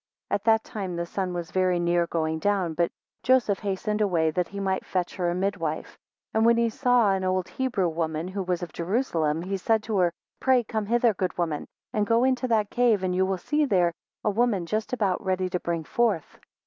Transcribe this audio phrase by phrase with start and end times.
[0.29, 2.71] 7 At that time the sun was very near going down.
[2.71, 5.95] 8 But Joseph hastened away, that he might fetch her a midwife;
[6.33, 9.99] and when he saw an old Hebrew woman who was of Jerusalem, he said to
[9.99, 13.37] her, Pray come hither, good woman, and go into that cave, and you will
[13.67, 13.93] there see
[14.25, 16.39] a woman just ready to bring forth.